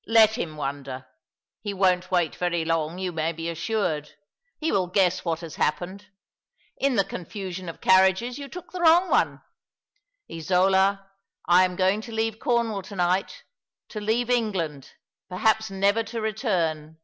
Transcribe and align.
"Let 0.18 0.38
him 0.38 0.56
wonder. 0.56 1.04
He 1.60 1.74
won't 1.74 2.10
wait 2.10 2.34
very 2.36 2.64
long, 2.64 2.96
you 2.98 3.12
may 3.12 3.32
be 3.34 3.50
assured. 3.50 4.14
He 4.56 4.72
will 4.72 4.86
guess 4.86 5.26
what 5.26 5.40
has 5.40 5.56
happened. 5.56 6.06
In 6.78 6.94
the 6.96 7.04
con 7.04 7.26
fusion 7.26 7.68
of 7.68 7.82
carriages 7.82 8.38
you 8.38 8.48
took 8.48 8.72
the 8.72 8.80
wrong 8.80 9.10
one. 9.10 9.42
Isola, 10.32 11.10
I 11.46 11.66
am 11.66 11.76
going 11.76 12.00
to 12.00 12.12
leave 12.12 12.38
Cornwall 12.38 12.80
to 12.80 12.96
night— 12.96 13.44
to 13.90 14.00
leave 14.00 14.30
England— 14.30 14.94
perhaps 15.28 15.70
never 15.70 16.02
to 16.04 16.18
return. 16.22 16.96